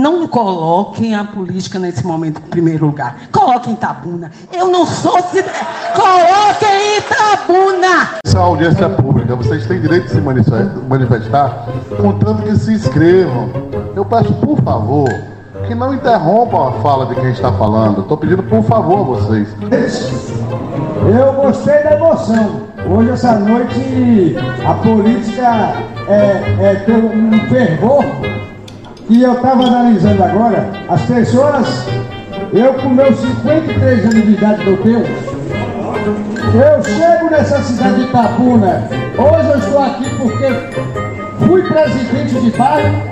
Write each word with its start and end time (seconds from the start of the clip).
Não 0.00 0.26
coloquem 0.26 1.14
a 1.14 1.24
política 1.24 1.78
nesse 1.78 2.06
momento 2.06 2.40
em 2.40 2.48
primeiro 2.48 2.86
lugar. 2.86 3.18
Coloquem 3.30 3.74
Itabuna. 3.74 4.30
Eu 4.50 4.68
não 4.68 4.86
sou 4.86 5.20
cidadã. 5.24 5.52
Coloquem 5.94 6.96
Itabuna! 6.96 8.18
Essa 8.24 8.38
é 8.38 8.40
audiência 8.40 8.88
pública. 8.88 9.36
Vocês 9.36 9.66
têm 9.66 9.78
direito 9.78 10.04
de 10.04 10.12
se 10.12 10.20
manifestar, 10.88 11.66
contanto 12.00 12.44
que 12.44 12.56
se 12.56 12.72
inscrevam. 12.72 13.50
Eu 13.94 14.02
peço, 14.06 14.32
por 14.36 14.58
favor, 14.62 15.06
que 15.68 15.74
não 15.74 15.92
interrompam 15.92 16.68
a 16.68 16.72
fala 16.80 17.04
de 17.04 17.16
quem 17.16 17.32
está 17.32 17.52
falando. 17.52 18.00
Estou 18.00 18.16
pedindo, 18.16 18.42
por 18.44 18.62
favor, 18.62 19.00
a 19.00 19.02
vocês. 19.02 19.48
Eu 21.14 21.32
gostei 21.34 21.82
da 21.82 21.96
emoção. 21.96 22.62
Hoje, 22.88 23.10
essa 23.10 23.38
noite, 23.38 24.34
a 24.66 24.72
política 24.76 25.74
é, 26.08 26.56
é, 26.58 26.74
tem 26.86 26.96
um 26.96 27.38
fervor 27.50 28.02
e 29.10 29.22
eu 29.22 29.32
estava 29.32 29.64
analisando 29.64 30.22
agora, 30.22 30.70
as 30.88 31.02
pessoas, 31.02 31.84
eu 32.52 32.74
com 32.74 32.90
meus 32.90 33.18
53 33.18 34.04
anos 34.04 34.22
de 34.22 34.32
idade 34.32 34.62
que 34.62 34.70
eu 34.70 34.76
tenho, 34.76 35.04
eu 36.54 36.84
chego 36.84 37.28
nessa 37.28 37.58
cidade 37.58 37.96
de 37.96 38.02
Itabuna, 38.02 38.88
hoje 39.18 39.48
eu 39.48 39.58
estou 39.58 39.82
aqui 39.82 40.10
porque 40.16 41.44
fui 41.44 41.62
presidente 41.64 42.40
de 42.40 42.50
bairro, 42.56 43.02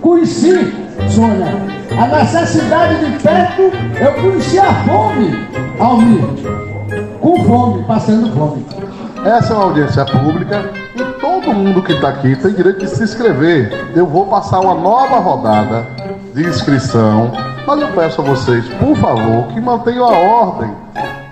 conheci, 0.00 0.72
Sônia, 1.08 1.52
a 1.98 2.06
necessidade 2.06 3.04
de 3.04 3.18
perto, 3.20 3.72
eu 4.00 4.12
conheci 4.22 4.56
a 4.56 4.72
fome, 4.84 5.48
Almir, 5.80 6.28
com 7.20 7.44
fome, 7.44 7.82
passando 7.84 8.32
fome. 8.32 8.64
Essa 9.24 9.52
é 9.52 9.56
uma 9.56 9.64
audiência 9.64 10.04
pública 10.04 10.70
todo 11.40 11.54
mundo 11.54 11.82
que 11.82 11.92
está 11.92 12.08
aqui 12.10 12.36
tem 12.36 12.52
direito 12.52 12.80
de 12.80 12.88
se 12.88 13.02
inscrever. 13.02 13.90
Eu 13.94 14.06
vou 14.06 14.26
passar 14.26 14.60
uma 14.60 14.74
nova 14.74 15.18
rodada 15.18 15.86
de 16.34 16.46
inscrição, 16.46 17.32
mas 17.66 17.80
eu 17.80 17.88
peço 17.88 18.20
a 18.20 18.24
vocês, 18.24 18.68
por 18.74 18.96
favor, 18.96 19.46
que 19.48 19.60
mantenham 19.60 20.04
a 20.04 20.18
ordem. 20.18 20.70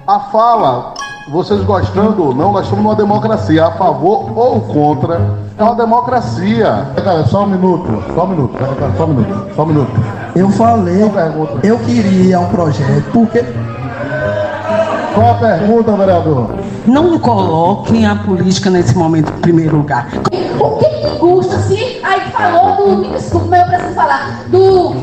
A 0.06 0.20
fala, 0.20 0.94
vocês 1.30 1.62
gostando 1.62 2.24
ou 2.24 2.34
não, 2.34 2.52
nós 2.52 2.64
estamos 2.64 2.82
numa 2.82 2.96
democracia, 2.96 3.66
a 3.66 3.70
favor 3.72 4.32
ou 4.36 4.60
contra, 4.62 5.20
é 5.56 5.62
uma 5.62 5.74
democracia. 5.74 6.86
Cara, 7.04 7.24
só 7.26 7.44
um 7.44 7.48
minuto, 7.48 8.02
só 8.14 8.24
um 8.24 8.28
minuto, 8.28 8.58
só 8.96 9.04
um 9.04 9.08
minuto, 9.08 9.54
só 9.54 9.62
um 9.62 9.66
minuto. 9.66 9.92
Eu 10.34 10.50
falei, 10.50 11.02
eu 11.62 11.78
queria 11.80 12.40
um 12.40 12.48
projeto, 12.48 13.10
porque 13.12 13.44
qual 15.18 15.30
a 15.32 15.34
pergunta, 15.34 15.96
vereador? 15.96 16.54
Não 16.86 17.18
coloquem 17.18 18.06
a 18.06 18.14
política 18.14 18.70
nesse 18.70 18.96
momento 18.96 19.32
em 19.36 19.40
primeiro 19.40 19.78
lugar. 19.78 20.08
O 20.60 20.76
que 20.76 21.18
custa 21.18 21.58
se 21.62 22.00
aí 22.04 22.30
falou 22.30 22.76
do. 22.76 23.10
Desculpa, 23.10 23.46
mas 23.50 23.60
eu 23.60 23.66
preciso 23.66 23.94
falar. 23.94 24.44
Do, 24.46 24.94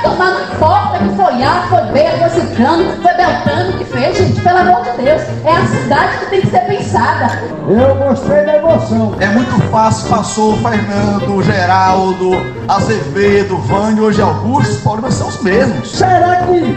possível, 0.00 0.10
retomar, 0.10 0.32
não 0.32 0.54
importa 0.54 0.98
que 0.98 1.16
foi 1.16 1.42
A, 1.42 1.66
foi 1.68 1.82
B, 1.92 2.08
foi 2.18 2.28
Ciclano, 2.30 3.02
foi 3.02 3.14
Beltrano 3.14 3.72
que 3.78 3.84
fez, 3.84 4.16
gente, 4.16 4.40
pelo 4.40 4.58
amor 4.58 4.82
de 4.82 5.02
Deus. 5.02 5.22
É 5.44 5.52
a 5.52 5.66
cidade 5.66 6.18
que 6.18 6.26
tem 6.26 6.40
que 6.40 6.46
ser 6.48 6.60
pensada. 6.60 7.38
Eu 7.68 7.94
gostei 7.96 8.44
da 8.44 8.56
emoção. 8.56 9.14
É 9.20 9.26
muito 9.26 9.60
fácil, 9.70 10.08
passou 10.08 10.56
Fernando, 10.58 11.42
Geraldo, 11.42 12.30
Azevedo, 12.68 13.56
Vânio, 13.58 14.04
hoje 14.04 14.22
Augusto, 14.22 14.72
os 14.72 14.80
problemas 14.80 15.14
são 15.14 15.28
os 15.28 15.42
mesmos. 15.42 15.90
Será 15.96 16.42
que 16.46 16.76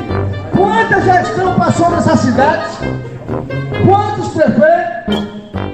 quanta 0.56 1.02
gestão 1.02 1.56
passou 1.56 1.90
nessa 1.90 2.16
cidade? 2.18 2.66
Quantos 3.86 4.30
prefeitos? 4.30 5.34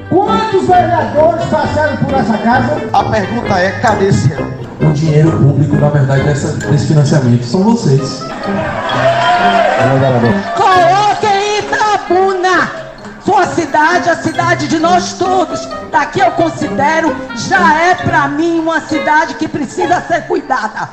Quantos 0.10 0.68
vereadores 0.68 1.46
passaram 1.46 1.98
por 1.98 2.14
essa 2.14 2.38
casa? 2.40 2.82
A 2.92 3.04
pergunta 3.04 3.60
é: 3.60 3.72
cadê 3.80 4.08
esse 4.08 4.34
ano? 4.34 4.59
O 4.82 4.94
dinheiro 4.94 5.32
público, 5.32 5.76
na 5.76 5.90
verdade, 5.90 6.24
dessa, 6.24 6.54
desse 6.54 6.88
financiamento 6.88 7.44
são 7.44 7.64
vocês. 7.64 8.22
Coloquem 10.56 11.60
Itabuna! 11.60 12.72
Sua 13.26 13.46
cidade, 13.48 14.10
a 14.10 14.16
cidade 14.16 14.68
de 14.68 14.80
nós 14.80 15.14
todos. 15.14 15.68
Daqui 15.92 16.20
eu 16.20 16.32
considero, 16.32 17.16
já 17.36 17.78
é 17.78 17.96
para 17.96 18.28
mim 18.30 18.60
uma 18.60 18.80
cidade 18.82 19.36
que 19.36 19.48
precisa 19.48 20.02
ser 20.02 20.22
cuidada. 20.28 20.90